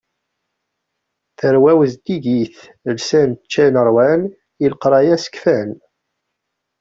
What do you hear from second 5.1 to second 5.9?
sekfan.